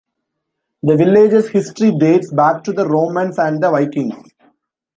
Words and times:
The 0.81 0.95
village's 0.97 1.49
history 1.49 1.91
dates 1.95 2.31
back 2.31 2.63
to 2.63 2.73
the 2.73 2.87
Romans 2.89 3.37
and 3.37 3.61
the 3.61 3.69
Vikings. 3.69 4.33